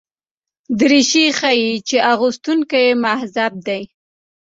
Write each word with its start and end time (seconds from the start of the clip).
دریشي 0.79 1.25
ښيي 1.39 1.71
چې 1.87 1.97
اغوستونکی 2.13 2.85
مهذب 3.03 3.53
دی. 3.67 3.81